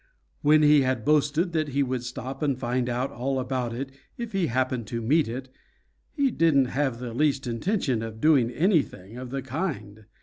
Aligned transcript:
When 0.41 0.63
he 0.63 0.81
had 0.81 1.05
boasted 1.05 1.51
that 1.51 1.67
he 1.67 1.83
would 1.83 2.03
stop 2.03 2.41
and 2.41 2.57
find 2.57 2.89
out 2.89 3.11
all 3.11 3.39
about 3.39 3.71
it 3.71 3.91
if 4.17 4.31
he 4.31 4.47
happened 4.47 4.87
to 4.87 4.99
meet 4.99 5.27
it, 5.27 5.47
he 6.11 6.31
didn't 6.31 6.65
have 6.73 6.97
the 6.97 7.13
least 7.13 7.45
intention 7.45 8.01
of 8.01 8.19
doing 8.19 8.49
anything 8.49 9.15
of 9.15 9.29
the 9.29 9.43
kind. 9.43 10.05